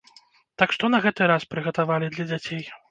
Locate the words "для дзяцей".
2.19-2.69